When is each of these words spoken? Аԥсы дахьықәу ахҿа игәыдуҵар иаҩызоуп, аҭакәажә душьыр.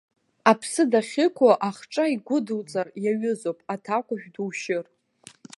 Аԥсы 0.51 0.83
дахьықәу 0.91 1.53
ахҿа 1.67 2.05
игәыдуҵар 2.13 2.87
иаҩызоуп, 3.03 3.59
аҭакәажә 3.73 4.27
душьыр. 4.35 4.85